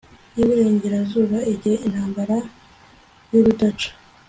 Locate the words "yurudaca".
3.31-3.89